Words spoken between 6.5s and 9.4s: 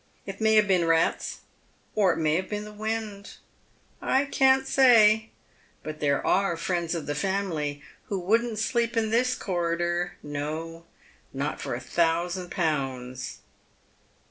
friends of the family who wouldn't sleep ic this